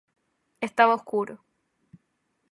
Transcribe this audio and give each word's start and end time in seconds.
Estaba 0.67 0.95
oscuro. 0.99 1.33